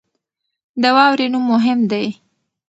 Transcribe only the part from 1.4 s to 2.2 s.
مهم دی.